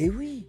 [0.00, 0.48] Et oui,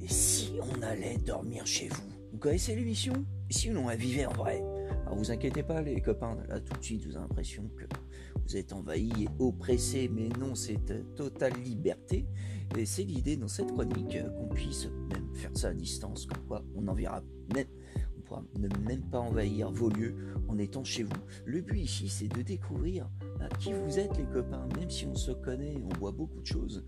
[0.00, 2.08] et si on allait dormir chez vous?
[2.32, 3.12] Vous connaissez l'émission?
[3.50, 4.64] Et si on vivait en vrai
[5.02, 7.84] Alors vous inquiétez pas les copains, là tout de suite vous avez l'impression que
[8.46, 10.80] vous êtes envahi et oppressé, mais non, c'est
[11.14, 12.24] totale liberté.
[12.78, 16.64] Et c'est l'idée dans cette chronique qu'on puisse même faire ça à distance, comme quoi
[16.74, 17.22] on enverra
[17.54, 17.66] même,
[18.16, 20.16] on pourra ne même pas envahir vos lieux
[20.48, 21.12] en étant chez vous.
[21.44, 23.06] Le but ici, c'est de découvrir
[23.38, 26.46] bah, qui vous êtes les copains, même si on se connaît, on voit beaucoup de
[26.46, 26.82] choses.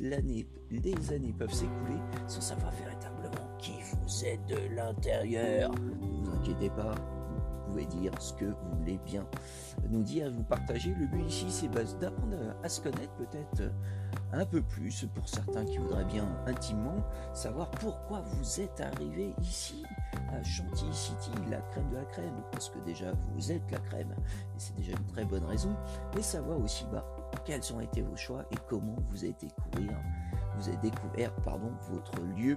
[0.00, 5.70] L'année, les années peuvent s'écouler sans savoir véritablement qui vous êtes de l'intérieur.
[5.72, 6.94] Ne vous inquiétez pas,
[7.66, 9.26] pouvez dire ce que vous voulez bien
[9.88, 10.94] nous dire, vous partager.
[10.94, 13.70] Le but ici, c'est d'apprendre à se connaître peut-être
[14.32, 16.96] un peu plus pour certains qui voudraient bien intimement
[17.32, 19.84] savoir pourquoi vous êtes arrivé ici
[20.32, 24.12] à Chantilly City, la crème de la crème, parce que déjà vous êtes la crème
[24.20, 25.74] et c'est déjà une très bonne raison,
[26.14, 27.06] mais savoir aussi bas
[27.44, 30.00] quels ont été vos choix et comment vous avez découvert,
[30.56, 32.56] vous avez découvert pardon, votre lieu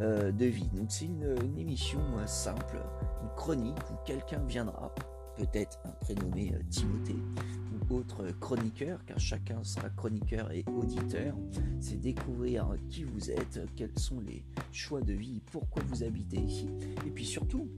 [0.00, 0.68] euh, de vie.
[0.72, 2.78] Donc c'est une, émission simple,
[3.22, 4.94] une chronique où quelqu'un viendra,
[5.36, 7.22] peut-être un prénommé euh, Timothée
[7.90, 11.34] ou autre chroniqueur, car chacun sera chroniqueur et auditeur.
[11.80, 16.68] C'est découvrir qui vous êtes, quels sont les choix de vie, pourquoi vous habitez ici,
[17.06, 17.68] et puis surtout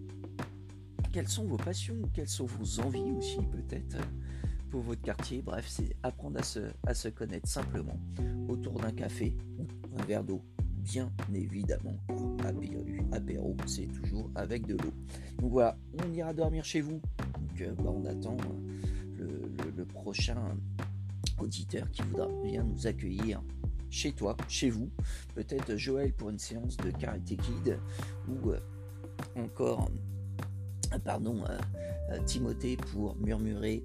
[1.13, 3.97] quelles sont vos passions, quelles sont vos envies aussi peut-être
[4.71, 5.43] pour votre quartier.
[5.43, 6.41] Bref, c'est apprendre
[6.87, 7.99] à se, connaître simplement
[8.49, 10.43] autour d'un café ou un verre d'eau
[10.83, 11.97] bien évidemment.
[13.13, 14.93] Apéro, c'est toujours avec de l'eau.
[15.39, 17.01] Donc voilà, on ira dormir chez vous.
[17.19, 18.37] Donc euh, bah, on attend
[19.21, 20.37] euh, le, prochain
[21.39, 23.43] auditeur qui voudra bien nous accueillir
[23.91, 24.91] chez toi, chez vous.
[25.35, 27.79] Peut-être Joël pour une séance de Karate Kid
[28.29, 28.61] ou euh,
[29.37, 29.91] encore
[30.99, 31.45] pardon,
[32.27, 33.83] Timothée pour murmurer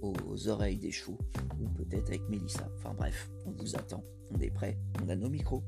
[0.00, 1.18] aux oreilles des chevaux,
[1.60, 2.68] ou peut-être avec Mélissa.
[2.76, 4.02] Enfin bref, on vous attend,
[4.34, 5.62] on est prêt, on a nos micros.